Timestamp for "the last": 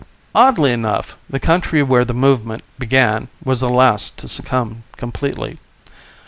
3.59-4.17